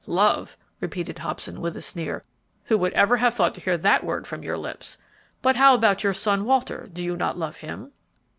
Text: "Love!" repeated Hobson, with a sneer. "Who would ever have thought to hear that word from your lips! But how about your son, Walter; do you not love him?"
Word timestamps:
"Love!" 0.07 0.57
repeated 0.79 1.19
Hobson, 1.19 1.61
with 1.61 1.77
a 1.77 1.81
sneer. 1.83 2.23
"Who 2.63 2.77
would 2.79 2.91
ever 2.93 3.17
have 3.17 3.35
thought 3.35 3.53
to 3.53 3.61
hear 3.61 3.77
that 3.77 4.03
word 4.03 4.25
from 4.25 4.41
your 4.41 4.57
lips! 4.57 4.97
But 5.43 5.57
how 5.57 5.75
about 5.75 6.03
your 6.03 6.15
son, 6.15 6.43
Walter; 6.43 6.89
do 6.91 7.03
you 7.05 7.15
not 7.15 7.37
love 7.37 7.57
him?" 7.57 7.91